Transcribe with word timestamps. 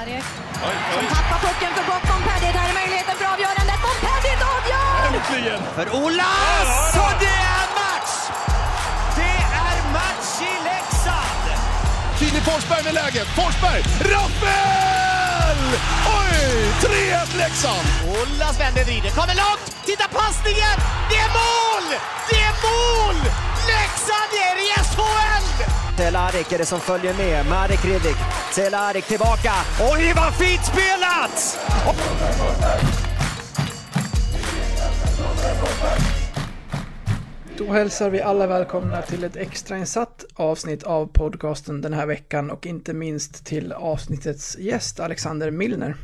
Cehlarik 0.00 0.24
som 0.94 1.06
tappar 1.14 1.38
pucken 1.46 1.72
för 1.76 1.84
gott. 1.92 2.04
Montpellier, 2.08 2.52
där 2.52 2.68
är 2.70 2.74
möjligheten 2.80 3.14
för 3.20 3.26
avgörandet. 3.34 3.78
Montpellier 3.86 4.38
avgör! 4.56 4.96
Äntligen! 5.06 5.62
För 5.74 5.86
Olas! 6.02 6.96
Och 7.04 7.14
det 7.24 7.38
är 7.56 7.66
match! 7.80 8.14
Det 9.16 9.36
är 9.66 9.76
match 9.98 10.32
i 10.50 10.52
Leksand! 10.68 11.44
Filip 12.18 12.44
Forsberg 12.44 12.84
med 12.84 12.94
läget. 12.94 13.28
Forsberg! 13.38 13.82
Rappel! 14.12 15.60
Oj! 16.18 16.38
3-1 16.82 17.36
Leksand! 17.36 17.86
Olas 18.08 18.60
vänder, 18.60 18.84
vrider, 18.84 19.10
kommer 19.10 19.34
långt! 19.34 19.64
Titta 19.84 20.08
passningen! 20.08 20.76
Det 21.10 21.16
är 21.16 21.28
mål! 21.28 21.59
Cehlárik 26.00 26.52
är 26.52 26.58
det 26.58 26.66
som 26.66 26.80
följer 26.80 27.14
med. 27.14 27.46
Marek 27.46 27.84
Hrivik. 27.84 28.16
Cehlárik 28.52 29.04
tillbaka. 29.04 29.52
Oj, 29.92 30.12
vad 30.16 30.34
fint 30.34 30.64
spelat! 30.64 31.58
Då 37.58 37.72
hälsar 37.72 38.10
vi 38.10 38.20
alla 38.20 38.46
välkomna 38.46 39.02
till 39.02 39.24
ett 39.24 39.36
extrainsatt 39.36 40.24
avsnitt 40.34 40.82
av 40.82 41.06
podcasten 41.06 41.80
den 41.80 41.92
här 41.92 42.06
veckan 42.06 42.50
och 42.50 42.66
inte 42.66 42.94
minst 42.94 43.46
till 43.46 43.72
avsnittets 43.72 44.58
gäst 44.58 45.00
Alexander 45.00 45.50
Milner. 45.50 45.94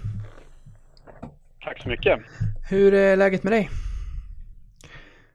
Tack 1.64 1.82
så 1.82 1.88
mycket. 1.88 2.20
Hur 2.68 2.94
är 2.94 3.16
läget 3.16 3.42
med 3.42 3.52
dig? 3.52 3.70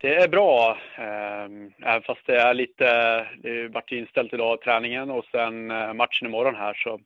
Det 0.02 0.16
är 0.16 0.28
bra, 0.28 0.78
ehm, 0.98 1.72
även 1.86 2.02
fast 2.02 2.22
det 2.26 2.38
är 2.38 2.54
lite, 2.54 2.86
det 3.44 3.68
vart 3.68 3.92
inställt 3.92 4.34
idag, 4.34 4.62
träningen 4.62 5.12
och 5.12 5.26
sen 5.32 5.72
eh, 5.72 5.94
matchen 5.94 6.28
imorgon 6.28 6.56
här 6.56 6.74
så 6.74 7.00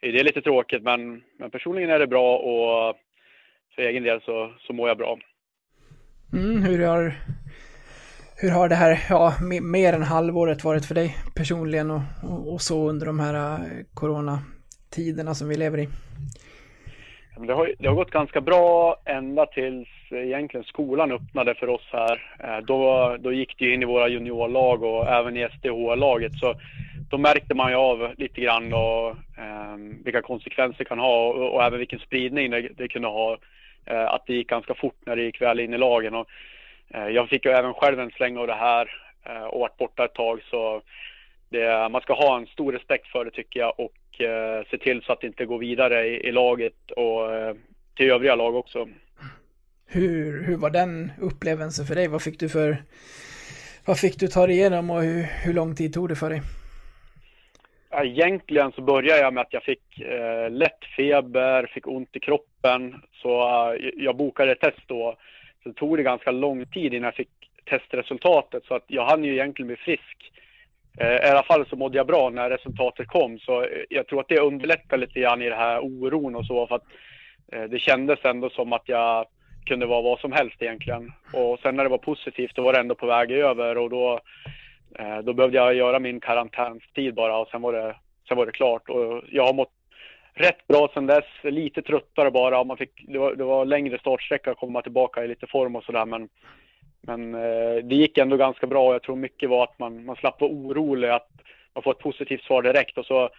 är 0.00 0.12
det 0.12 0.22
lite 0.22 0.42
tråkigt 0.42 0.82
men, 0.82 1.22
men 1.38 1.50
personligen 1.50 1.90
är 1.90 1.98
det 1.98 2.06
bra 2.06 2.36
och 2.36 2.96
för 3.74 3.82
egen 3.82 4.02
del 4.02 4.20
så, 4.20 4.54
så 4.58 4.72
mår 4.72 4.88
jag 4.88 4.98
bra. 4.98 5.18
Mm, 6.32 6.62
hur, 6.62 6.86
har, 6.86 7.14
hur 8.36 8.50
har 8.50 8.68
det 8.68 8.74
här, 8.74 8.98
ja, 9.10 9.34
mer 9.62 9.92
än 9.92 10.02
halvåret 10.02 10.64
varit 10.64 10.86
för 10.86 10.94
dig 10.94 11.16
personligen 11.36 11.90
och, 11.90 12.00
och, 12.22 12.52
och 12.52 12.60
så 12.60 12.88
under 12.88 13.06
de 13.06 13.20
här 13.20 13.34
eh, 13.34 13.84
coronatiderna 13.94 15.34
som 15.34 15.48
vi 15.48 15.56
lever 15.56 15.78
i? 15.78 15.88
Det 17.38 17.52
har, 17.52 17.72
det 17.78 17.88
har 17.88 17.94
gått 17.94 18.10
ganska 18.10 18.40
bra 18.40 18.96
ända 19.04 19.46
tills 19.46 19.88
eh, 20.10 20.18
egentligen 20.18 20.64
skolan 20.64 21.12
öppnade 21.12 21.54
för 21.54 21.68
oss 21.68 21.88
här. 21.92 22.36
Eh, 22.38 22.58
då, 22.58 23.16
då 23.20 23.32
gick 23.32 23.58
det 23.58 23.74
in 23.74 23.82
i 23.82 23.86
våra 23.86 24.08
juniorlag 24.08 24.82
och 24.82 25.08
även 25.08 25.36
i 25.36 25.48
SDH-laget. 25.48 26.32
Så 26.34 26.54
då 27.10 27.18
märkte 27.18 27.54
man 27.54 27.70
ju 27.70 27.76
av 27.76 28.14
lite 28.16 28.40
grann 28.40 28.70
då, 28.70 29.16
eh, 29.38 29.76
vilka 30.04 30.22
konsekvenser 30.22 30.78
det 30.78 30.84
kan 30.84 30.98
ha 30.98 31.28
och, 31.28 31.54
och 31.54 31.64
även 31.64 31.78
vilken 31.78 31.98
spridning 31.98 32.50
det, 32.50 32.68
det 32.76 32.88
kunde 32.88 33.08
ha. 33.08 33.38
Eh, 33.86 34.06
att 34.06 34.26
det 34.26 34.34
gick 34.34 34.48
ganska 34.48 34.74
fort 34.74 34.96
när 35.06 35.16
det 35.16 35.22
gick 35.22 35.42
väl 35.42 35.60
in 35.60 35.74
i 35.74 35.78
lagen. 35.78 36.14
Och, 36.14 36.28
eh, 36.88 37.08
jag 37.08 37.28
fick 37.28 37.44
ju 37.44 37.50
även 37.50 37.74
själv 37.74 38.00
en 38.00 38.10
släng 38.10 38.36
av 38.36 38.46
det 38.46 38.54
här 38.54 38.90
eh, 39.24 39.42
och 39.42 39.60
varit 39.60 39.76
borta 39.76 40.04
ett 40.04 40.14
tag. 40.14 40.40
Så 40.50 40.82
det, 41.48 41.88
man 41.88 42.00
ska 42.00 42.14
ha 42.14 42.36
en 42.36 42.46
stor 42.46 42.72
respekt 42.72 43.06
för 43.06 43.24
det 43.24 43.30
tycker 43.30 43.60
jag 43.60 43.80
och 43.80 44.20
eh, 44.20 44.64
se 44.70 44.78
till 44.78 45.02
så 45.02 45.12
att 45.12 45.20
det 45.20 45.26
inte 45.26 45.46
går 45.46 45.58
vidare 45.58 46.06
i, 46.06 46.28
i 46.28 46.32
laget 46.32 46.90
och 46.96 47.34
eh, 47.34 47.54
till 47.94 48.10
övriga 48.10 48.34
lag 48.34 48.54
också. 48.54 48.88
Hur, 49.86 50.42
hur 50.42 50.56
var 50.56 50.70
den 50.70 51.12
upplevelsen 51.20 51.86
för 51.86 51.94
dig? 51.94 52.08
Vad 52.08 52.22
fick 52.22 52.40
du 52.40 52.48
för, 52.48 52.76
vad 53.86 53.98
fick 53.98 54.20
du 54.20 54.28
ta 54.28 54.46
dig 54.46 54.56
igenom 54.56 54.90
och 54.90 55.02
hur, 55.02 55.22
hur 55.22 55.54
lång 55.54 55.74
tid 55.74 55.94
tog 55.94 56.08
det 56.08 56.16
för 56.16 56.30
dig? 56.30 56.42
Egentligen 58.04 58.72
så 58.72 58.82
började 58.82 59.20
jag 59.20 59.34
med 59.34 59.40
att 59.40 59.52
jag 59.52 59.62
fick 59.62 60.00
eh, 60.00 60.50
lätt 60.50 60.84
feber, 60.96 61.66
fick 61.74 61.86
ont 61.86 62.16
i 62.16 62.20
kroppen. 62.20 62.94
Så 63.12 63.40
eh, 63.72 63.90
jag 63.96 64.16
bokade 64.16 64.52
ett 64.52 64.60
test 64.60 64.82
då. 64.86 65.16
Så 65.62 65.68
det 65.68 65.74
tog 65.74 65.96
det 65.96 66.02
ganska 66.02 66.30
lång 66.30 66.66
tid 66.66 66.94
innan 66.94 67.04
jag 67.04 67.14
fick 67.14 67.28
testresultatet. 67.64 68.64
Så 68.64 68.74
att 68.74 68.84
jag 68.86 69.06
hann 69.06 69.24
ju 69.24 69.32
egentligen 69.32 69.66
bli 69.66 69.76
frisk. 69.76 70.32
Eh, 71.00 71.26
I 71.26 71.30
alla 71.30 71.42
fall 71.42 71.66
så 71.66 71.76
mådde 71.76 71.96
jag 71.96 72.06
bra 72.06 72.30
när 72.30 72.50
resultatet 72.50 73.08
kom. 73.08 73.38
Så 73.38 73.62
eh, 73.62 73.68
jag 73.88 74.06
tror 74.06 74.20
att 74.20 74.28
det 74.28 74.40
underlättade 74.40 75.06
lite 75.06 75.20
grann 75.20 75.42
i 75.42 75.48
den 75.48 75.58
här 75.58 75.80
oron 75.80 76.36
och 76.36 76.46
så. 76.46 76.66
För 76.66 76.74
att 76.74 76.86
eh, 77.52 77.64
det 77.64 77.78
kändes 77.78 78.24
ändå 78.24 78.50
som 78.50 78.72
att 78.72 78.88
jag 78.88 79.26
kunde 79.66 79.86
vara 79.86 80.02
vad 80.02 80.20
som 80.20 80.32
helst 80.32 80.62
egentligen. 80.62 81.12
Och 81.32 81.58
sen 81.58 81.76
när 81.76 81.84
det 81.84 81.90
var 81.90 81.98
positivt 81.98 82.54
då 82.54 82.62
var 82.62 82.72
det 82.72 82.78
ändå 82.80 82.94
på 82.94 83.06
väg 83.06 83.30
över 83.30 83.78
och 83.78 83.90
då 83.90 84.20
Då 85.22 85.32
behövde 85.32 85.56
jag 85.56 85.74
göra 85.74 85.98
min 85.98 86.20
karantänstid 86.20 87.14
bara 87.14 87.38
och 87.38 87.48
sen 87.48 87.62
var 87.62 87.72
det, 87.72 87.96
sen 88.28 88.36
var 88.36 88.46
det 88.46 88.52
klart. 88.52 88.88
Och 88.88 89.22
jag 89.30 89.46
har 89.46 89.54
mått 89.54 89.72
rätt 90.34 90.66
bra 90.68 90.90
sen 90.94 91.06
dess. 91.06 91.24
Lite 91.42 91.82
tröttare 91.82 92.30
bara. 92.30 92.64
Man 92.64 92.76
fick, 92.76 93.04
det, 93.08 93.18
var, 93.18 93.34
det 93.34 93.44
var 93.44 93.64
längre 93.64 93.98
startsträcka 93.98 94.50
att 94.50 94.58
komma 94.58 94.82
tillbaka 94.82 95.24
i 95.24 95.28
lite 95.28 95.46
form 95.46 95.76
och 95.76 95.84
sådär. 95.84 96.06
Men, 96.06 96.28
men 97.06 97.34
eh, 97.34 97.84
det 97.84 97.94
gick 97.94 98.18
ändå 98.18 98.36
ganska 98.36 98.66
bra. 98.66 98.92
Jag 98.92 99.02
tror 99.02 99.16
mycket 99.16 99.50
var 99.50 99.64
att 99.64 99.78
man, 99.78 100.04
man 100.04 100.16
slapp 100.16 100.40
vara 100.40 100.50
orolig 100.50 101.08
att 101.08 101.30
man 101.74 101.82
får 101.82 101.90
ett 101.90 101.98
positivt 101.98 102.42
svar 102.42 102.62
direkt 102.62 102.98
och 102.98 103.06
så 103.06 103.30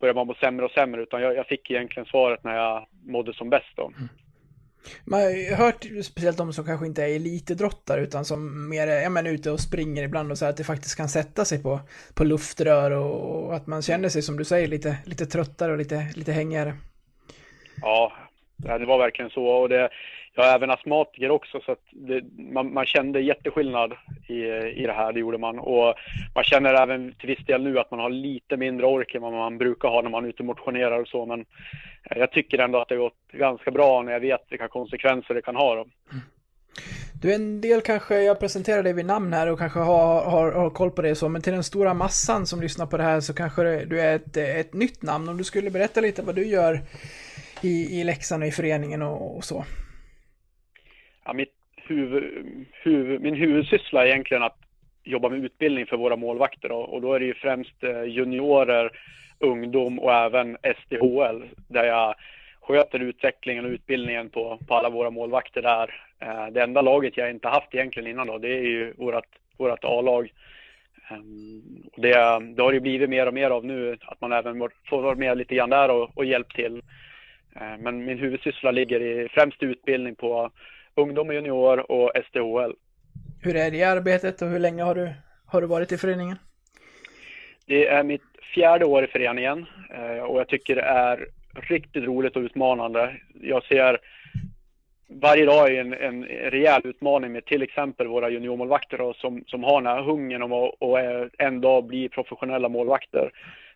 börjar 0.00 0.14
man 0.14 0.26
må 0.26 0.34
sämre 0.34 0.64
och 0.64 0.70
sämre. 0.70 1.02
Utan 1.02 1.22
jag, 1.22 1.36
jag 1.36 1.46
fick 1.46 1.70
egentligen 1.70 2.06
svaret 2.06 2.44
när 2.44 2.56
jag 2.56 2.86
mådde 3.04 3.34
som 3.34 3.50
bäst 3.50 3.76
då. 3.76 3.92
Man 5.04 5.20
har 5.20 5.56
hört 5.56 5.84
speciellt 6.04 6.38
de 6.38 6.52
som 6.52 6.64
kanske 6.64 6.86
inte 6.86 7.02
är 7.02 7.16
elitidrottare 7.16 8.00
utan 8.00 8.24
som 8.24 8.68
mer 8.68 8.86
är 8.86 9.02
ja, 9.02 9.10
men, 9.10 9.26
ute 9.26 9.50
och 9.50 9.60
springer 9.60 10.02
ibland 10.02 10.30
och 10.30 10.38
så 10.38 10.44
här, 10.44 10.50
att 10.50 10.56
det 10.56 10.64
faktiskt 10.64 10.96
kan 10.96 11.08
sätta 11.08 11.44
sig 11.44 11.62
på, 11.62 11.80
på 12.14 12.24
luftrör 12.24 12.90
och, 12.90 13.46
och 13.46 13.54
att 13.54 13.66
man 13.66 13.82
känner 13.82 14.08
sig 14.08 14.22
som 14.22 14.36
du 14.36 14.44
säger 14.44 14.68
lite, 14.68 14.98
lite 15.04 15.26
tröttare 15.26 15.72
och 15.72 15.78
lite, 15.78 16.06
lite 16.16 16.32
hängigare. 16.32 16.74
Ja, 17.82 18.12
det 18.56 18.86
var 18.86 18.98
verkligen 18.98 19.30
så. 19.30 19.46
Och 19.46 19.68
det, 19.68 19.88
jag 20.34 20.48
är 20.48 20.54
även 20.54 20.70
astmatiker 20.70 21.30
också 21.30 21.60
så 21.60 21.72
att 21.72 21.84
det, 21.90 22.22
man, 22.52 22.72
man 22.72 22.86
kände 22.86 23.20
jätteskillnad 23.20 23.92
i, 24.28 24.34
i 24.82 24.86
det 24.86 24.92
här, 24.92 25.12
det 25.12 25.20
gjorde 25.20 25.38
man. 25.38 25.58
Och 25.58 25.94
man 26.34 26.44
känner 26.44 26.74
även 26.74 27.14
till 27.14 27.28
viss 27.28 27.46
del 27.46 27.62
nu 27.62 27.78
att 27.78 27.90
man 27.90 28.00
har 28.00 28.10
lite 28.10 28.56
mindre 28.56 28.86
ork 28.86 29.14
än 29.14 29.22
vad 29.22 29.32
man 29.32 29.58
brukar 29.58 29.88
ha 29.88 30.02
när 30.02 30.10
man 30.10 30.24
är 30.24 30.28
ute 30.28 30.42
och 30.42 30.46
motionerar 30.46 31.00
och 31.00 31.08
så. 31.08 31.26
Men 31.26 31.40
eh, 32.10 32.18
jag 32.18 32.32
tycker 32.32 32.58
ändå 32.58 32.80
att 32.80 32.88
det 32.88 32.94
har 32.94 33.02
gått 33.02 33.32
ganska 33.32 33.70
bra 33.70 34.02
när 34.02 34.12
jag 34.12 34.20
vet 34.20 34.46
vilka 34.50 34.68
konsekvenser 34.68 35.34
det 35.34 35.42
kan 35.42 35.56
ha. 35.56 35.74
Då. 35.74 35.86
Du, 37.22 37.34
en 37.34 37.60
del 37.60 37.80
kanske, 37.80 38.22
jag 38.22 38.40
presenterar 38.40 38.82
dig 38.82 38.92
vid 38.92 39.06
namn 39.06 39.32
här 39.32 39.50
och 39.50 39.58
kanske 39.58 39.78
har, 39.78 40.24
har, 40.24 40.52
har 40.52 40.70
koll 40.70 40.90
på 40.90 41.02
det 41.02 41.14
så, 41.14 41.28
men 41.28 41.42
till 41.42 41.52
den 41.52 41.64
stora 41.64 41.94
massan 41.94 42.46
som 42.46 42.60
lyssnar 42.60 42.86
på 42.86 42.96
det 42.96 43.02
här 43.02 43.20
så 43.20 43.34
kanske 43.34 43.84
du 43.84 44.00
är 44.00 44.16
ett, 44.16 44.36
ett 44.36 44.74
nytt 44.74 45.02
namn. 45.02 45.28
Om 45.28 45.36
du 45.36 45.44
skulle 45.44 45.70
berätta 45.70 46.00
lite 46.00 46.22
vad 46.22 46.34
du 46.34 46.46
gör 46.46 46.80
i, 47.62 48.00
i 48.00 48.04
Leksand 48.04 48.42
och 48.42 48.48
i 48.48 48.52
föreningen 48.52 49.02
och, 49.02 49.36
och 49.36 49.44
så. 49.44 49.64
Ja, 51.24 51.32
mitt 51.32 51.54
huvud, 51.76 52.66
huvud, 52.82 53.20
min 53.20 53.34
huvudsyssla 53.34 54.02
är 54.02 54.06
egentligen 54.06 54.42
att 54.42 54.58
jobba 55.04 55.28
med 55.28 55.44
utbildning 55.44 55.86
för 55.86 55.96
våra 55.96 56.16
målvakter. 56.16 56.72
och, 56.72 56.94
Och 56.94 57.02
då 57.02 57.14
är 57.14 57.20
det 57.20 57.26
ju 57.26 57.34
främst 57.34 57.84
eh, 57.84 58.02
juniorer, 58.04 58.90
ungdom 59.38 59.98
och 59.98 60.14
även 60.14 60.56
SDHL 60.62 61.42
där 61.68 61.84
jag 61.84 62.14
sköter 62.60 63.00
utvecklingen 63.00 63.64
och 63.64 63.70
utbildningen 63.70 64.28
på, 64.28 64.58
på 64.68 64.74
alla 64.74 64.90
våra 64.90 65.10
målvakter 65.10 65.62
där. 65.62 65.94
Eh, 66.18 66.46
Det 66.52 66.62
enda 66.62 66.82
laget 66.82 67.16
jag 67.16 67.30
inte 67.30 67.48
haft 67.48 67.74
egentligen 67.74 68.10
innan 68.10 68.26
då, 68.26 68.38
det 68.38 68.48
är 68.48 68.62
ju 68.62 68.92
vårat, 68.92 69.26
vårat 69.56 69.84
A-lag. 69.84 70.32
Ehm, 71.10 71.62
det, 71.96 72.12
det 72.54 72.62
har 72.62 72.70
det 72.70 72.74
ju 72.74 72.80
blivit 72.80 73.10
mer 73.10 73.26
och 73.26 73.34
mer 73.34 73.50
av 73.50 73.64
nu, 73.64 73.96
att 74.06 74.20
man 74.20 74.32
även 74.32 74.68
får 74.88 75.02
vara 75.02 75.14
med 75.14 75.38
lite 75.38 75.54
grann 75.54 75.70
där 75.70 75.90
och, 75.90 76.18
och 76.18 76.24
hjälp 76.24 76.54
till. 76.54 76.82
Eh, 77.56 77.78
men 77.78 78.04
min 78.04 78.18
huvudsyssla 78.18 78.70
ligger 78.70 79.00
i 79.02 79.28
främst 79.28 79.62
utbildning 79.62 80.14
på 80.14 80.50
ungdom 80.94 81.28
och 81.28 81.34
junior 81.34 81.90
och 81.90 82.12
SDHL. 82.28 82.74
Hur 83.42 83.56
är 83.56 83.70
det 83.70 83.76
i 83.76 83.84
arbetet 83.84 84.42
och 84.42 84.48
hur 84.48 84.58
länge 84.58 84.82
har 84.82 84.94
du, 84.94 85.12
har 85.46 85.60
du 85.60 85.66
varit 85.66 85.92
i 85.92 85.98
föreningen? 85.98 86.36
Det 87.66 87.86
är 87.86 88.02
mitt 88.02 88.22
fjärde 88.54 88.84
år 88.84 89.04
i 89.04 89.06
föreningen 89.06 89.66
eh, 89.94 90.24
och 90.24 90.40
jag 90.40 90.48
tycker 90.48 90.76
det 90.76 90.82
är 90.82 91.28
riktigt 91.54 92.04
roligt 92.04 92.36
och 92.36 92.42
utmanande. 92.42 93.16
Jag 93.40 93.64
ser 93.64 93.98
varje 95.08 95.44
dag 95.44 95.74
är 95.74 95.80
en, 95.80 95.92
en 95.92 96.24
rejäl 96.24 96.80
utmaning 96.84 97.32
med 97.32 97.44
till 97.44 97.62
exempel 97.62 98.06
våra 98.06 98.30
juniormålvakter 98.30 99.12
som, 99.12 99.44
som 99.46 99.64
har 99.64 99.82
den 99.82 99.92
här 99.92 100.02
hungern 100.02 100.42
om 100.42 100.52
att 100.52 100.74
och, 100.78 101.00
eh, 101.00 101.26
en 101.38 101.60
dag 101.60 101.84
bli 101.84 102.08
professionella 102.08 102.68
målvakter. 102.68 103.30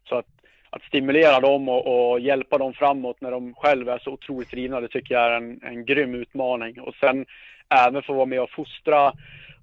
Så 0.08 0.14
att, 0.14 0.26
att 0.70 0.82
stimulera 0.82 1.40
dem 1.40 1.68
och, 1.68 2.10
och 2.10 2.20
hjälpa 2.20 2.58
dem 2.58 2.74
framåt 2.74 3.20
när 3.20 3.30
de 3.30 3.54
själva 3.54 3.94
är 3.94 3.98
så 3.98 4.10
otroligt 4.10 4.50
drivna, 4.50 4.80
det 4.80 4.88
tycker 4.88 5.14
jag 5.14 5.24
är 5.24 5.36
en, 5.36 5.60
en 5.62 5.84
grym 5.84 6.14
utmaning. 6.14 6.80
Och 6.80 6.94
sen 6.94 7.26
även 7.68 8.02
få 8.02 8.12
vara 8.12 8.26
med 8.26 8.40
och 8.40 8.50
fostra 8.50 9.12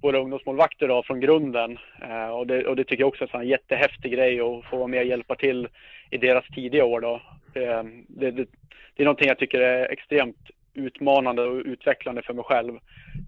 våra 0.01 0.19
ungdomsmålvakter 0.19 0.87
då, 0.87 1.03
från 1.03 1.19
grunden. 1.19 1.77
Eh, 2.01 2.27
och, 2.27 2.47
det, 2.47 2.65
och 2.65 2.75
det 2.75 2.83
tycker 2.83 3.03
jag 3.03 3.07
också 3.07 3.23
är 3.23 3.39
en 3.39 3.47
jättehäftig 3.47 4.11
grej 4.11 4.41
att 4.41 4.65
få 4.65 4.77
vara 4.77 4.87
med 4.87 4.99
och 4.99 5.05
hjälpa 5.05 5.35
till 5.35 5.67
i 6.09 6.17
deras 6.17 6.45
tidiga 6.47 6.85
år. 6.85 7.01
Då. 7.01 7.21
Det, 7.53 7.85
det, 8.07 8.31
det, 8.31 8.47
det 8.95 9.03
är 9.03 9.05
någonting 9.05 9.27
jag 9.27 9.39
tycker 9.39 9.59
är 9.59 9.91
extremt 9.91 10.49
utmanande 10.73 11.41
och 11.41 11.61
utvecklande 11.65 12.21
för 12.21 12.33
mig 12.33 12.43
själv. 12.43 12.79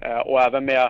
Eh, 0.02 0.20
och 0.20 0.42
även 0.42 0.66
med, 0.66 0.90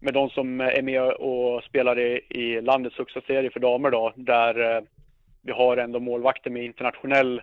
med 0.00 0.14
de 0.14 0.30
som 0.30 0.60
är 0.60 0.82
med 0.82 1.02
och 1.02 1.64
spelar 1.64 1.98
i, 1.98 2.20
i 2.28 2.60
landets 2.60 2.98
högsta 2.98 3.20
serie 3.20 3.50
för 3.50 3.60
damer 3.60 3.90
då, 3.90 4.12
där 4.16 4.76
eh, 4.76 4.82
vi 5.46 5.52
har 5.52 5.76
ändå 5.76 6.00
målvakter 6.00 6.50
med 6.50 6.64
internationell 6.64 7.42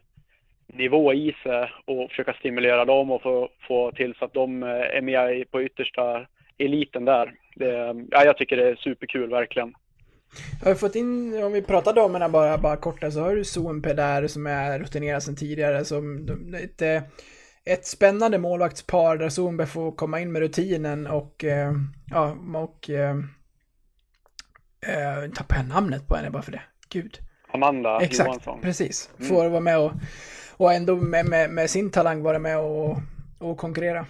nivå 0.67 1.13
i 1.13 1.35
sig 1.43 1.71
och 1.85 2.09
försöka 2.09 2.33
stimulera 2.33 2.85
dem 2.85 3.11
och 3.11 3.21
få, 3.21 3.49
få 3.67 3.91
till 3.91 4.15
så 4.19 4.25
att 4.25 4.33
de 4.33 4.63
eh, 4.63 4.69
är 4.69 5.01
med 5.01 5.51
på 5.51 5.63
yttersta 5.63 6.27
eliten 6.57 7.05
där. 7.05 7.33
Det, 7.55 7.95
ja, 8.11 8.25
jag 8.25 8.37
tycker 8.37 8.57
det 8.57 8.69
är 8.69 8.75
superkul 8.75 9.29
verkligen. 9.29 9.73
Jag 10.61 10.69
har 10.69 10.75
fått 10.75 10.95
in, 10.95 11.43
om 11.43 11.53
vi 11.53 11.61
pratar 11.61 11.93
damerna 11.93 12.29
bara, 12.29 12.57
bara 12.57 12.77
kort, 12.77 12.99
så 12.99 13.19
har 13.19 13.35
du 13.35 13.43
Zonpe 13.43 13.93
där 13.93 14.27
som 14.27 14.47
är 14.47 14.79
rutinerad 14.79 15.23
sedan 15.23 15.35
tidigare. 15.35 15.85
Som 15.85 16.27
ett, 16.63 16.81
ett 17.65 17.85
spännande 17.85 18.37
målvaktspar 18.37 19.17
där 19.17 19.29
Zonbe 19.29 19.65
får 19.65 19.91
komma 19.91 20.19
in 20.19 20.31
med 20.31 20.41
rutinen 20.41 21.07
och, 21.07 21.43
eh, 21.43 21.71
ja, 22.11 22.37
och 22.55 22.89
äh, 22.89 23.15
tappar 25.35 25.55
jag 25.55 25.67
namnet 25.67 26.07
på 26.07 26.15
henne 26.15 26.29
bara 26.29 26.43
för 26.43 26.51
det. 26.51 26.61
Gud. 26.89 27.19
Amanda 27.53 28.01
Exakt, 28.01 28.27
Johansson. 28.27 28.61
precis. 28.61 29.09
Får 29.29 29.39
mm. 29.39 29.51
vara 29.51 29.61
med 29.61 29.79
och, 29.79 29.91
och 30.57 30.73
ändå 30.73 30.95
med, 30.95 31.25
med, 31.25 31.49
med, 31.49 31.69
sin 31.69 31.91
talang 31.91 32.23
vara 32.23 32.39
med 32.39 32.59
och, 32.59 32.97
och 33.39 33.57
konkurrera. 33.57 34.05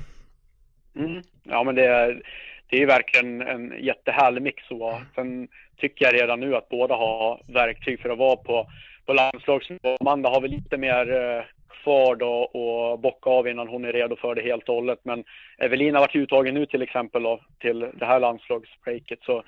Mm. 0.96 1.22
Ja, 1.44 1.64
men 1.64 1.76
det 1.76 1.86
är, 1.86 2.22
det 2.70 2.82
är 2.82 2.86
verkligen 2.86 3.42
en 3.42 3.74
jättehärlig 3.80 4.42
mix. 4.42 4.64
Och 4.72 4.94
sen 5.16 5.48
tycker 5.78 6.06
jag 6.06 6.22
redan 6.22 6.40
nu 6.40 6.56
att 6.56 6.70
båda 6.70 6.96
har 6.96 7.42
verktyg 7.48 8.00
för 8.00 8.10
att 8.10 8.18
vara 8.18 8.36
på, 8.36 8.68
på 9.06 9.14
landslagsnivå. 9.14 9.98
Amanda 10.00 10.30
har 10.30 10.42
väl 10.42 10.52
lite 10.52 10.78
mer 10.78 11.14
eh, 11.14 11.44
kvar 11.84 12.16
då 12.16 12.34
och 12.34 13.00
bocka 13.00 13.30
av 13.30 13.48
innan 13.48 13.68
hon 13.68 13.86
är 13.86 13.94
redo 13.94 14.16
för 14.16 14.36
det 14.36 14.42
helt 14.42 14.70
och 14.70 14.76
hållet. 14.76 15.00
Men 15.04 15.24
Evelina 15.58 16.00
har 16.00 16.04
varit 16.08 16.16
uttagen 16.16 16.54
nu 16.54 16.66
till 16.66 16.82
exempel 16.82 17.24
då, 17.24 17.40
till 17.60 17.80
det 17.80 18.06
här 18.06 18.20
landslagsbreaket. 18.20 19.20
Så 19.22 19.44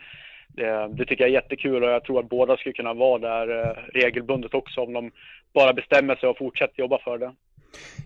det, 0.56 0.88
det, 0.88 1.06
tycker 1.06 1.24
jag 1.24 1.30
är 1.30 1.34
jättekul 1.34 1.84
och 1.84 1.90
jag 1.90 2.04
tror 2.04 2.20
att 2.20 2.30
båda 2.30 2.58
skulle 2.58 2.74
kunna 2.74 2.94
vara 2.94 3.20
där 3.20 3.60
eh, 3.60 3.78
regelbundet 3.94 4.54
också 4.54 4.82
om 4.82 4.94
de 4.94 5.12
bara 5.54 5.74
bestämmer 5.74 6.16
sig 6.16 6.30
och 6.30 6.38
fortsätter 6.38 6.80
jobba 6.80 7.00
för 7.00 7.18
det. 7.18 7.34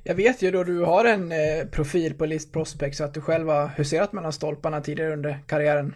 Jag 0.04 0.16
vet 0.16 0.42
ju 0.42 0.52
då 0.52 0.64
du 0.64 0.86
har 0.86 1.06
en 1.06 1.32
eh, 1.32 1.68
profil 1.76 2.18
på 2.18 2.26
List 2.26 2.54
Prospect 2.54 3.02
att 3.02 3.14
du 3.14 3.22
själv 3.22 3.48
har 3.48 3.68
huserat 3.68 4.14
mellan 4.14 4.34
stolparna 4.34 4.82
tidigare 4.82 5.14
under 5.14 5.36
karriären. 5.48 5.96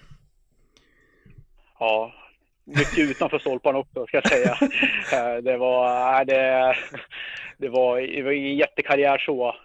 Ja, 1.79 2.13
mycket 2.63 2.99
utanför 2.99 3.39
stolparna 3.39 3.79
också 3.79 4.05
ska 4.05 4.17
jag 4.17 4.27
säga. 4.27 4.57
Eh, 5.13 5.43
det 5.43 5.57
var, 5.57 6.25
det, 6.25 6.75
det 7.57 7.69
var, 7.69 8.01
det 8.15 8.23
var 8.23 8.31
ingen 8.31 8.55
jättekarriär 8.55 9.17
så. 9.17 9.55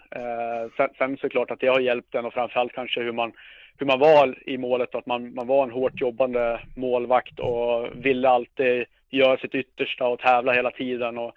Sen, 0.77 0.89
sen 0.99 1.17
såklart 1.17 1.51
att 1.51 1.61
det 1.61 1.67
har 1.67 1.81
hjälpt 1.81 2.15
en 2.15 2.25
och 2.25 2.33
framförallt 2.33 2.73
kanske 2.73 3.01
hur 3.01 3.13
man 3.13 3.33
hur 3.79 3.87
man 3.87 3.99
var 3.99 4.39
i 4.47 4.59
målet, 4.59 4.95
att 4.95 5.07
man, 5.07 5.35
man 5.35 5.47
var 5.47 5.63
en 5.63 5.71
hårt 5.71 6.01
jobbande 6.01 6.61
målvakt 6.77 7.41
och 7.41 7.89
ville 7.95 8.29
alltid 8.29 8.85
göra 9.11 9.37
sitt 9.39 9.55
yttersta 9.55 10.09
och 10.09 10.19
tävla 10.19 10.53
hela 10.53 10.71
tiden 10.71 11.19
och 11.19 11.35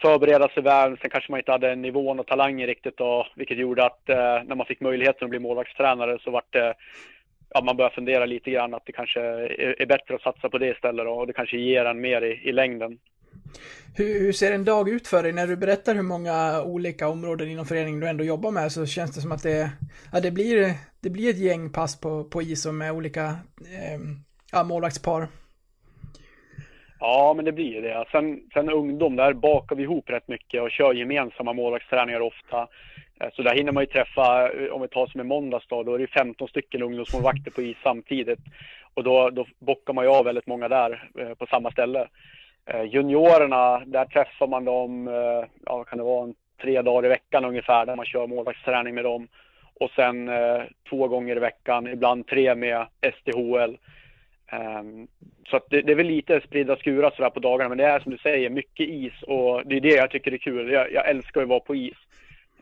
förbereda 0.00 0.48
sig 0.48 0.62
väl. 0.62 0.98
Sen 0.98 1.10
kanske 1.10 1.32
man 1.32 1.40
inte 1.40 1.52
hade 1.52 1.74
nivån 1.74 2.20
och 2.20 2.26
talangen 2.26 2.66
riktigt 2.66 2.96
då, 2.96 3.26
vilket 3.34 3.58
gjorde 3.58 3.84
att 3.84 4.08
eh, 4.08 4.16
när 4.16 4.54
man 4.54 4.66
fick 4.66 4.80
möjligheten 4.80 5.24
att 5.24 5.30
bli 5.30 5.38
målvaktstränare 5.38 6.18
så 6.24 6.30
vart 6.30 6.52
det 6.52 6.74
ja, 7.54 7.60
man 7.60 7.76
började 7.76 7.94
fundera 7.94 8.26
lite 8.26 8.50
grann 8.50 8.74
att 8.74 8.86
det 8.86 8.92
kanske 8.92 9.20
är, 9.20 9.82
är 9.82 9.86
bättre 9.86 10.14
att 10.14 10.22
satsa 10.22 10.48
på 10.48 10.58
det 10.58 10.68
istället 10.68 11.06
då, 11.06 11.12
och 11.12 11.26
det 11.26 11.32
kanske 11.32 11.56
ger 11.56 11.84
en 11.84 12.00
mer 12.00 12.22
i, 12.22 12.48
i 12.48 12.52
längden. 12.52 12.98
Hur, 13.96 14.20
hur, 14.20 14.32
ser 14.32 14.52
en 14.52 14.64
dag 14.64 14.88
ut 14.88 15.08
för 15.08 15.22
dig? 15.22 15.32
När 15.32 15.46
du 15.46 15.56
berättar 15.56 15.94
hur 15.94 16.02
många 16.02 16.62
olika 16.62 17.08
områden 17.08 17.48
inom 17.48 17.66
föreningen 17.66 18.00
du 18.00 18.08
ändå 18.08 18.24
jobbar 18.24 18.50
med 18.50 18.72
så 18.72 18.86
känns 18.86 19.14
det 19.14 19.20
som 19.20 19.32
att 19.32 19.42
det, 19.42 19.70
ja, 20.12 20.20
det, 20.20 20.30
blir, 20.30 20.74
det 21.00 21.10
blir 21.10 21.30
ett 21.30 21.38
gäng 21.38 21.72
pass 21.72 22.00
på, 22.00 22.24
på 22.24 22.42
is 22.42 22.66
med 22.66 22.92
olika 22.92 23.24
eh, 23.60 24.00
ja, 24.52 24.64
målvaktspar. 24.64 25.28
Ja, 27.00 27.32
men 27.36 27.44
det 27.44 27.52
blir 27.52 27.82
det. 27.82 28.04
Sen, 28.12 28.40
sen 28.54 28.70
ungdom, 28.70 29.16
där 29.16 29.32
bakar 29.32 29.76
vi 29.76 29.82
ihop 29.82 30.10
rätt 30.10 30.28
mycket 30.28 30.62
och 30.62 30.70
kör 30.70 30.94
gemensamma 30.94 31.52
målvaktsträningar 31.52 32.20
ofta. 32.20 32.68
Eh, 33.20 33.28
så 33.32 33.42
där 33.42 33.54
hinner 33.54 33.72
man 33.72 33.82
ju 33.82 33.86
träffa, 33.86 34.52
eh, 34.52 34.72
om 34.72 34.82
vi 34.82 34.88
tar 34.88 35.06
som 35.06 35.20
i 35.20 35.24
måndags 35.24 35.66
då, 35.68 35.82
då 35.82 35.94
är 35.94 35.98
det 35.98 36.06
15 36.06 36.48
stycken 36.48 36.82
ungdomsmålvakter 36.82 37.50
på 37.50 37.62
is 37.62 37.76
samtidigt. 37.82 38.40
Och 38.94 39.04
då, 39.04 39.30
då 39.30 39.46
bockar 39.58 39.92
man 39.92 40.04
ju 40.04 40.10
av 40.10 40.24
väldigt 40.24 40.46
många 40.46 40.68
där 40.68 41.10
eh, 41.18 41.34
på 41.34 41.46
samma 41.46 41.70
ställe. 41.70 42.08
Eh, 42.66 42.82
juniorerna, 42.84 43.82
där 43.86 44.04
träffar 44.04 44.46
man 44.46 44.64
dem, 44.64 45.08
eh, 45.08 45.48
ja 45.66 45.84
kan 45.84 45.98
det 45.98 46.04
vara 46.04 46.24
en, 46.24 46.34
tre 46.60 46.82
dagar 46.82 47.06
i 47.06 47.08
veckan 47.08 47.44
ungefär, 47.44 47.86
där 47.86 47.96
man 47.96 48.06
kör 48.06 48.26
målvaktsträning 48.26 48.94
med 48.94 49.04
dem. 49.04 49.28
Och 49.80 49.90
sen 49.90 50.28
eh, 50.28 50.62
två 50.88 51.08
gånger 51.08 51.36
i 51.36 51.40
veckan, 51.40 51.86
ibland 51.86 52.26
tre 52.26 52.54
med 52.54 52.86
SDHL. 53.00 53.78
Um, 54.52 54.60
ehm, 54.60 55.08
så 55.48 55.56
att 55.56 55.70
det, 55.70 55.82
det, 55.82 55.92
är 55.92 55.96
väl 55.96 56.06
lite 56.06 56.40
spridda 56.40 56.76
skurar 56.76 57.12
sådär 57.16 57.30
på 57.30 57.40
dagarna, 57.40 57.68
men 57.68 57.78
det 57.78 57.84
är 57.84 58.00
som 58.00 58.12
du 58.12 58.18
säger, 58.18 58.50
mycket 58.50 58.88
is 58.88 59.22
och 59.22 59.66
det 59.66 59.76
är 59.76 59.80
det 59.80 59.94
jag 59.94 60.10
tycker 60.10 60.32
är 60.32 60.38
kul. 60.38 60.70
Jag, 60.70 60.92
jag 60.92 61.08
älskar 61.08 61.42
att 61.42 61.48
vara 61.48 61.60
på 61.60 61.74
is. 61.74 61.96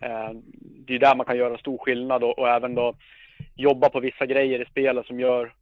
Uh, 0.02 0.30
det 0.60 0.94
är 0.94 0.98
där 0.98 1.14
man 1.14 1.26
kan 1.26 1.36
göra 1.36 1.58
stor 1.58 1.78
skillnad 1.78 2.24
och, 2.24 2.38
och, 2.38 2.48
även 2.48 2.74
då 2.74 2.94
jobba 3.56 3.88
på 3.88 4.00
vissa 4.00 4.26
grejer 4.26 4.62
i 4.62 4.64
spelet 4.64 5.06
som 5.06 5.20
gör 5.20 5.52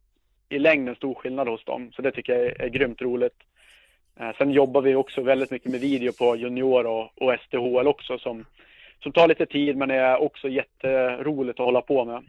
i 0.49 0.59
längden 0.59 0.95
stor 0.95 1.13
skillnad 1.13 1.47
hos 1.47 1.65
dem. 1.65 1.91
Så 1.95 2.01
det 2.01 2.11
tycker 2.11 2.33
jag 2.33 2.45
är, 2.45 2.61
är 2.61 2.69
grymt 2.69 3.01
roligt. 3.01 3.37
Eh, 4.19 4.35
sen 4.37 4.51
jobbar 4.51 4.81
vi 4.81 4.95
också 4.95 5.21
väldigt 5.21 5.51
mycket 5.51 5.71
med 5.71 5.79
video 5.79 6.11
på 6.11 6.35
junior 6.35 6.85
och, 6.85 7.21
och 7.21 7.39
STHL 7.39 7.87
också 7.87 8.17
som, 8.17 8.45
som 9.03 9.11
tar 9.11 9.27
lite 9.27 9.45
tid 9.45 9.77
men 9.77 9.91
är 9.91 10.21
också 10.21 10.49
jätteroligt 10.49 11.59
att 11.59 11.65
hålla 11.65 11.81
på 11.81 12.05
med. 12.05 12.23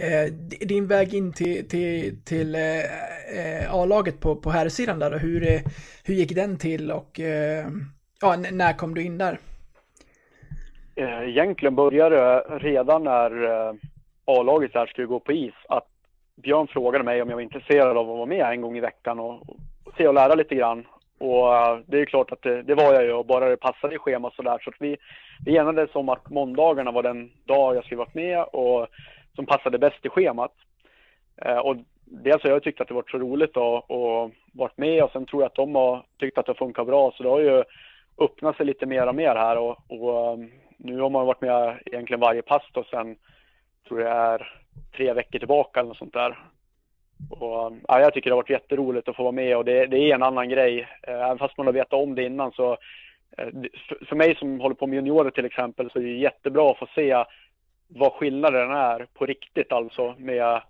Eh, 0.00 0.32
din 0.66 0.86
väg 0.86 1.14
in 1.14 1.32
till, 1.32 1.68
till, 1.68 2.24
till 2.24 2.54
eh, 2.54 2.78
eh 3.38 3.74
A-laget 3.74 4.20
på, 4.20 4.36
på 4.36 4.50
här 4.50 4.68
sidan 4.68 4.98
där, 4.98 5.18
hur, 5.18 5.42
eh, 5.42 5.60
hur 6.04 6.14
gick 6.14 6.34
den 6.34 6.58
till 6.58 6.90
och 6.90 7.20
ja, 8.20 8.36
när 8.52 8.72
kom 8.72 8.94
du 8.94 9.02
in 9.02 9.18
där? 9.18 9.38
Egentligen 10.96 11.74
började 11.74 12.16
det 12.16 12.58
redan 12.58 13.04
när 13.04 13.30
A-laget 14.24 14.88
skulle 14.88 15.06
gå 15.06 15.20
på 15.20 15.32
is. 15.32 15.54
Att 15.68 15.88
Björn 16.42 16.66
frågade 16.66 17.04
mig 17.04 17.22
om 17.22 17.28
jag 17.28 17.36
var 17.36 17.42
intresserad 17.42 17.96
av 17.96 18.10
att 18.10 18.16
vara 18.16 18.26
med 18.26 18.52
en 18.52 18.60
gång 18.60 18.76
i 18.76 18.80
veckan 18.80 19.20
och, 19.20 19.56
se 19.96 20.08
och 20.08 20.14
lära 20.14 20.34
lite 20.34 20.54
grann. 20.54 20.86
Och 21.18 21.56
eh, 21.56 21.78
det 21.86 22.00
är 22.00 22.04
klart 22.04 22.32
att 22.32 22.42
det, 22.42 22.62
det, 22.62 22.74
var 22.74 22.94
jag 22.94 23.04
ju 23.04 23.12
och 23.12 23.26
bara 23.26 23.48
det 23.48 23.56
passade 23.56 23.94
i 23.94 23.98
schemat 23.98 24.34
sådär. 24.34 24.58
Så 24.64 24.70
att 24.70 24.76
vi, 24.78 24.96
vi 25.44 25.56
enades 25.56 25.94
om 25.94 26.08
att 26.08 26.30
måndagarna 26.30 26.90
var 26.90 27.02
den 27.02 27.30
dag 27.44 27.76
jag 27.76 27.84
skulle 27.84 27.98
varit 27.98 28.14
med 28.14 28.42
och 28.42 28.86
som 29.34 29.46
passade 29.46 29.78
bäst 29.78 30.06
i 30.06 30.08
schemat. 30.08 30.52
Eh, 31.36 31.58
och 31.58 31.76
dels 32.04 32.42
har 32.42 32.50
jag 32.50 32.62
tyckt 32.62 32.80
att 32.80 32.88
det 32.88 32.94
varit 32.94 33.10
så 33.10 33.18
roligt 33.18 33.56
att 33.56 33.84
och 33.90 34.30
varit 34.52 34.78
med 34.78 35.04
och 35.04 35.10
sen 35.10 35.26
tror 35.26 35.42
jag 35.42 35.46
att 35.46 35.54
de 35.54 35.74
har 35.74 36.04
tyckt 36.18 36.38
att 36.38 36.46
det 36.46 36.54
funkar 36.54 36.84
bra. 36.84 37.12
Så 37.16 37.22
det 37.22 37.28
har 37.28 37.40
ju 37.40 37.64
öppnat 38.18 38.56
sig 38.56 38.66
lite 38.66 38.86
mer 38.86 39.06
och 39.06 39.14
mer 39.14 39.34
här 39.34 39.58
och, 39.58 39.78
och 39.88 40.32
eh, 40.32 40.38
nu 40.76 41.00
har 41.00 41.10
man 41.10 41.26
varit 41.26 41.40
med 41.40 41.78
egentligen 41.86 42.20
varje 42.20 42.42
pass 42.42 42.62
då 42.72 42.84
sen, 42.84 43.16
tror 43.88 44.00
jag 44.00 44.16
är 44.16 44.62
tre 44.96 45.12
veckor 45.12 45.38
tillbaka 45.38 45.80
eller 45.80 45.88
något 45.88 45.98
sånt 45.98 46.12
där. 46.12 46.38
Och, 47.30 47.72
ja, 47.88 48.00
jag 48.00 48.14
tycker 48.14 48.30
det 48.30 48.34
har 48.34 48.42
varit 48.42 48.50
jätteroligt 48.50 49.08
att 49.08 49.16
få 49.16 49.22
vara 49.22 49.32
med 49.32 49.56
och 49.56 49.64
det, 49.64 49.86
det 49.86 49.98
är 49.98 50.14
en 50.14 50.22
annan 50.22 50.48
grej. 50.48 50.88
Eh, 51.02 51.14
även 51.14 51.38
fast 51.38 51.56
man 51.56 51.66
har 51.66 51.72
vetat 51.72 51.92
om 51.92 52.14
det 52.14 52.24
innan 52.24 52.52
så 52.52 52.72
eh, 53.38 53.48
för 54.08 54.16
mig 54.16 54.36
som 54.36 54.60
håller 54.60 54.74
på 54.74 54.86
med 54.86 54.96
juniorer 54.96 55.30
till 55.30 55.44
exempel 55.44 55.90
så 55.90 55.98
är 55.98 56.02
det 56.02 56.08
jättebra 56.08 56.70
att 56.70 56.78
få 56.78 56.88
se 56.94 57.24
vad 57.88 58.12
skillnaden 58.12 58.70
är 58.70 59.06
på 59.14 59.26
riktigt 59.26 59.72
alltså 59.72 60.14
med 60.18 60.62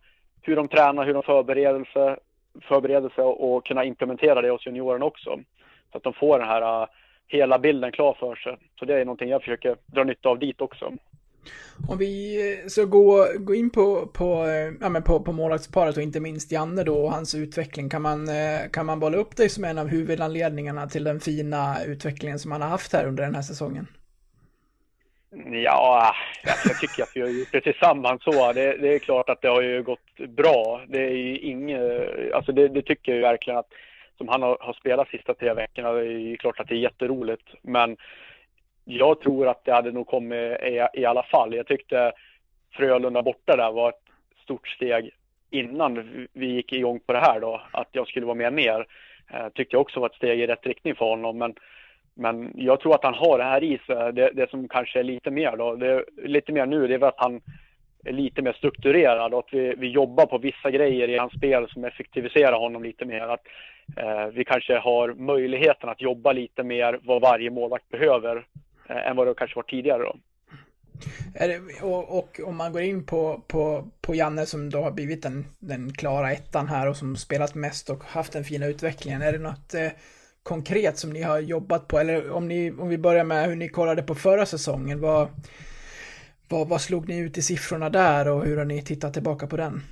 hur 0.42 0.56
de 0.56 0.68
tränar, 0.68 1.04
hur 1.04 1.14
de 1.14 1.22
förbereder 1.22 1.84
sig, 1.84 2.16
förbereder 2.62 3.08
sig 3.08 3.24
och 3.24 3.66
kunna 3.66 3.84
implementera 3.84 4.42
det 4.42 4.50
hos 4.50 4.66
juniorerna 4.66 5.04
också. 5.04 5.40
Så 5.92 5.98
att 5.98 6.04
de 6.04 6.12
får 6.12 6.38
den 6.38 6.48
här 6.48 6.82
eh, 6.82 6.88
hela 7.28 7.58
bilden 7.58 7.92
klar 7.92 8.16
för 8.20 8.34
sig. 8.34 8.56
Så 8.78 8.84
det 8.84 9.00
är 9.00 9.04
någonting 9.04 9.28
jag 9.28 9.42
försöker 9.42 9.76
dra 9.86 10.04
nytta 10.04 10.28
av 10.28 10.38
dit 10.38 10.60
också. 10.60 10.92
Om 11.88 11.98
vi 11.98 12.36
eh, 12.52 12.68
så 12.68 12.86
går, 12.86 13.38
går 13.38 13.56
in 13.56 13.70
på, 13.70 14.06
på, 14.06 14.44
eh, 14.46 14.72
ja, 14.80 14.88
men 14.88 15.02
på, 15.02 15.20
på 15.20 15.32
målvaktsparet 15.32 15.96
och 15.96 16.02
inte 16.02 16.20
minst 16.20 16.52
Janne 16.52 16.84
då 16.84 16.96
och 16.96 17.12
hans 17.12 17.34
utveckling. 17.34 17.88
Kan 17.88 18.02
man, 18.02 18.28
eh, 18.28 18.70
kan 18.72 18.86
man 18.86 19.00
bolla 19.00 19.16
upp 19.16 19.36
dig 19.36 19.48
som 19.48 19.64
en 19.64 19.78
av 19.78 19.88
huvudanledningarna 19.88 20.86
till 20.86 21.04
den 21.04 21.20
fina 21.20 21.84
utvecklingen 21.86 22.38
som 22.38 22.52
han 22.52 22.62
har 22.62 22.68
haft 22.68 22.92
här 22.92 23.06
under 23.06 23.22
den 23.22 23.34
här 23.34 23.42
säsongen? 23.42 23.86
Ja, 25.64 26.14
jag 26.66 26.80
tycker 26.80 27.02
att 27.02 27.12
vi 27.14 27.20
har 27.20 27.28
gjort 27.28 27.52
det 27.52 27.60
tillsammans 27.60 28.22
så. 28.22 28.52
Det, 28.52 28.76
det 28.76 28.94
är 28.94 28.98
klart 28.98 29.28
att 29.28 29.42
det 29.42 29.48
har 29.48 29.62
ju 29.62 29.82
gått 29.82 30.16
bra. 30.36 30.84
Det 30.88 30.98
är 30.98 31.16
ju 31.16 31.38
inget, 31.38 31.80
alltså 32.34 32.52
det, 32.52 32.68
det 32.68 32.82
tycker 32.82 33.12
jag 33.12 33.16
ju 33.16 33.22
verkligen 33.22 33.58
att 33.58 33.68
som 34.18 34.28
han 34.28 34.42
har, 34.42 34.56
har 34.60 34.72
spelat 34.72 35.08
sista 35.08 35.34
tre 35.34 35.54
veckorna, 35.54 35.92
det 35.92 36.00
är 36.00 36.18
ju 36.18 36.36
klart 36.36 36.60
att 36.60 36.68
det 36.68 36.74
är 36.74 36.78
jätteroligt. 36.78 37.48
Men 37.62 37.96
jag 38.84 39.20
tror 39.20 39.48
att 39.48 39.64
det 39.64 39.72
hade 39.72 39.92
nog 39.92 40.06
kommit 40.06 40.60
i, 40.62 40.86
i 40.94 41.04
alla 41.04 41.22
fall. 41.22 41.54
Jag 41.54 41.66
tyckte 41.66 42.12
Frölunda 42.72 43.22
borta 43.22 43.56
där 43.56 43.72
var 43.72 43.88
ett 43.88 44.02
stort 44.42 44.68
steg 44.68 45.10
innan 45.50 46.26
vi 46.32 46.46
gick 46.46 46.72
igång 46.72 47.00
på 47.00 47.12
det 47.12 47.18
här 47.18 47.40
då, 47.40 47.62
att 47.70 47.88
jag 47.92 48.08
skulle 48.08 48.26
vara 48.26 48.34
med 48.34 48.52
mer. 48.52 48.86
Eh, 49.32 49.48
tyckte 49.48 49.74
jag 49.74 49.80
också 49.80 50.00
var 50.00 50.08
ett 50.08 50.14
steg 50.14 50.40
i 50.40 50.46
rätt 50.46 50.66
riktning 50.66 50.94
för 50.94 51.04
honom, 51.04 51.38
men, 51.38 51.54
men 52.14 52.52
jag 52.54 52.80
tror 52.80 52.94
att 52.94 53.04
han 53.04 53.14
har 53.14 53.38
det 53.38 53.44
här 53.44 53.64
i 53.64 53.78
sig. 53.86 54.12
Det, 54.12 54.30
det 54.34 54.50
som 54.50 54.68
kanske 54.68 54.98
är 54.98 55.04
lite 55.04 55.30
mer 55.30 55.56
då, 55.56 55.74
det, 55.74 56.04
lite 56.16 56.52
mer 56.52 56.66
nu, 56.66 56.86
det 56.86 56.94
är 56.94 56.98
väl 56.98 57.08
att 57.08 57.14
han 57.20 57.40
är 58.04 58.12
lite 58.12 58.42
mer 58.42 58.52
strukturerad 58.52 59.34
och 59.34 59.38
att 59.38 59.54
vi, 59.54 59.74
vi 59.78 59.88
jobbar 59.88 60.26
på 60.26 60.38
vissa 60.38 60.70
grejer 60.70 61.08
i 61.08 61.18
hans 61.18 61.32
spel 61.32 61.68
som 61.68 61.84
effektiviserar 61.84 62.58
honom 62.58 62.82
lite 62.82 63.04
mer. 63.04 63.20
Att 63.20 63.46
eh, 63.96 64.26
vi 64.26 64.44
kanske 64.44 64.78
har 64.78 65.14
möjligheten 65.14 65.88
att 65.88 66.00
jobba 66.00 66.32
lite 66.32 66.62
mer 66.62 67.00
vad 67.02 67.22
varje 67.22 67.50
målvakt 67.50 67.88
behöver 67.88 68.44
än 68.88 69.16
vad 69.16 69.26
det 69.26 69.34
kanske 69.34 69.56
var 69.56 69.62
tidigare. 69.62 70.02
Då. 70.02 70.16
Det, 71.34 71.82
och, 71.82 72.18
och, 72.18 72.40
om 72.44 72.56
man 72.56 72.72
går 72.72 72.82
in 72.82 73.06
på, 73.06 73.42
på, 73.46 73.88
på 74.00 74.14
Janne 74.14 74.46
som 74.46 74.70
då 74.70 74.82
har 74.82 74.90
blivit 74.90 75.22
den, 75.22 75.46
den 75.58 75.92
klara 75.92 76.32
ettan 76.32 76.68
här 76.68 76.88
och 76.88 76.96
som 76.96 77.16
spelat 77.16 77.54
mest 77.54 77.90
och 77.90 78.04
haft 78.04 78.32
den 78.32 78.44
fina 78.44 78.66
utvecklingen. 78.66 79.22
Är 79.22 79.32
det 79.32 79.38
något 79.38 79.74
eh, 79.74 79.88
konkret 80.42 80.98
som 80.98 81.10
ni 81.10 81.22
har 81.22 81.38
jobbat 81.38 81.88
på? 81.88 81.98
Eller 81.98 82.30
om, 82.30 82.48
ni, 82.48 82.72
om 82.72 82.88
vi 82.88 82.98
börjar 82.98 83.24
med 83.24 83.48
hur 83.48 83.56
ni 83.56 83.68
kollade 83.68 84.02
på 84.02 84.14
förra 84.14 84.46
säsongen. 84.46 85.00
Vad, 85.00 85.28
vad, 86.48 86.68
vad 86.68 86.80
slog 86.80 87.08
ni 87.08 87.18
ut 87.18 87.38
i 87.38 87.42
siffrorna 87.42 87.90
där 87.90 88.28
och 88.28 88.44
hur 88.44 88.56
har 88.56 88.64
ni 88.64 88.82
tittat 88.82 89.12
tillbaka 89.12 89.46
på 89.46 89.56
den? 89.56 89.82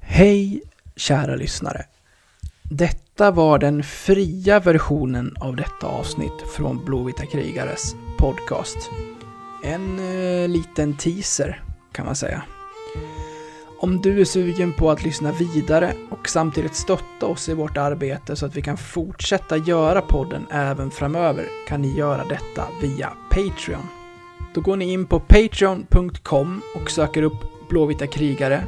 Hej 0.00 0.62
kära 0.96 1.36
lyssnare. 1.36 1.84
Detta 2.72 3.30
var 3.30 3.58
den 3.58 3.82
fria 3.82 4.60
versionen 4.60 5.36
av 5.40 5.56
detta 5.56 5.86
avsnitt 5.86 6.42
från 6.56 6.84
Blåvita 6.84 7.26
krigares 7.26 7.94
podcast. 8.18 8.90
En 9.64 9.98
eh, 9.98 10.48
liten 10.48 10.96
teaser 10.96 11.62
kan 11.92 12.06
man 12.06 12.16
säga. 12.16 12.42
Om 13.80 14.00
du 14.00 14.20
är 14.20 14.24
sugen 14.24 14.72
på 14.72 14.90
att 14.90 15.04
lyssna 15.04 15.32
vidare 15.32 15.94
och 16.10 16.28
samtidigt 16.28 16.74
stötta 16.74 17.26
oss 17.26 17.48
i 17.48 17.54
vårt 17.54 17.76
arbete 17.76 18.36
så 18.36 18.46
att 18.46 18.56
vi 18.56 18.62
kan 18.62 18.76
fortsätta 18.76 19.56
göra 19.56 20.00
podden 20.00 20.46
även 20.50 20.90
framöver 20.90 21.46
kan 21.68 21.82
ni 21.82 21.96
göra 21.96 22.24
detta 22.24 22.68
via 22.82 23.12
Patreon. 23.30 23.86
Då 24.54 24.60
går 24.60 24.76
ni 24.76 24.92
in 24.92 25.06
på 25.06 25.20
patreon.com 25.20 26.62
och 26.74 26.90
söker 26.90 27.22
upp 27.22 27.68
Blåvita 27.68 28.06
krigare. 28.06 28.64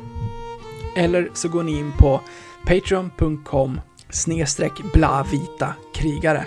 Eller 0.96 1.30
så 1.34 1.48
går 1.48 1.62
ni 1.62 1.78
in 1.78 1.92
på 1.98 2.20
patreon.com 2.66 3.80
snedstreck 4.12 4.72
blavita 4.92 5.74
krigare. 5.94 6.46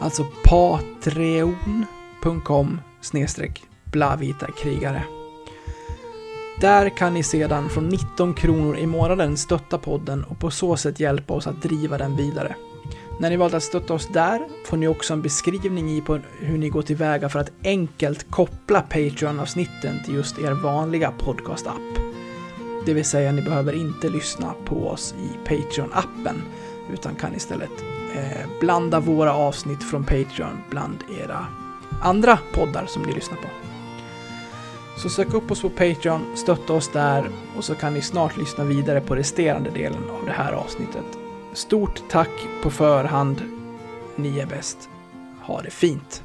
Alltså 0.00 0.26
patreon.com 0.44 1.90
snedstreck 3.00 3.62
blavita 3.84 4.46
krigare. 4.52 5.04
Där 6.60 6.88
kan 6.88 7.14
ni 7.14 7.22
sedan 7.22 7.68
från 7.68 7.88
19 7.88 8.34
kronor 8.34 8.76
i 8.76 8.86
månaden 8.86 9.36
stötta 9.36 9.78
podden 9.78 10.24
och 10.24 10.38
på 10.38 10.50
så 10.50 10.76
sätt 10.76 11.00
hjälpa 11.00 11.34
oss 11.34 11.46
att 11.46 11.62
driva 11.62 11.98
den 11.98 12.16
vidare. 12.16 12.56
När 13.20 13.30
ni 13.30 13.36
valt 13.36 13.54
att 13.54 13.62
stötta 13.62 13.94
oss 13.94 14.08
där 14.12 14.48
får 14.66 14.76
ni 14.76 14.88
också 14.88 15.12
en 15.12 15.22
beskrivning 15.22 15.90
i 15.90 16.00
på 16.00 16.20
hur 16.38 16.58
ni 16.58 16.68
går 16.68 16.82
tillväga 16.82 17.28
för 17.28 17.38
att 17.38 17.52
enkelt 17.64 18.30
koppla 18.30 18.80
Patreon-avsnitten 18.80 20.04
till 20.04 20.14
just 20.14 20.38
er 20.38 20.52
vanliga 20.52 21.12
podcast-app. 21.18 21.98
Det 22.86 22.94
vill 22.94 23.04
säga, 23.04 23.32
ni 23.32 23.42
behöver 23.42 23.72
inte 23.72 24.08
lyssna 24.08 24.54
på 24.64 24.88
oss 24.88 25.14
i 25.18 25.48
Patreon-appen 25.48 26.40
utan 26.92 27.14
kan 27.14 27.34
istället 27.34 27.84
eh, 28.14 28.48
blanda 28.60 29.00
våra 29.00 29.34
avsnitt 29.34 29.90
från 29.90 30.04
Patreon 30.04 30.62
bland 30.70 31.04
era 31.22 31.46
andra 32.02 32.38
poddar 32.52 32.86
som 32.86 33.02
ni 33.02 33.12
lyssnar 33.12 33.36
på. 33.36 33.48
Så 34.96 35.08
sök 35.08 35.34
upp 35.34 35.50
oss 35.50 35.62
på 35.62 35.68
Patreon, 35.68 36.20
stötta 36.34 36.72
oss 36.72 36.88
där 36.88 37.28
och 37.56 37.64
så 37.64 37.74
kan 37.74 37.94
ni 37.94 38.02
snart 38.02 38.36
lyssna 38.36 38.64
vidare 38.64 39.00
på 39.00 39.16
resterande 39.16 39.70
delen 39.70 40.10
av 40.10 40.26
det 40.26 40.32
här 40.32 40.52
avsnittet. 40.52 41.18
Stort 41.52 42.02
tack 42.08 42.46
på 42.62 42.70
förhand. 42.70 43.42
Ni 44.16 44.38
är 44.38 44.46
bäst. 44.46 44.88
Ha 45.42 45.62
det 45.62 45.70
fint! 45.70 46.22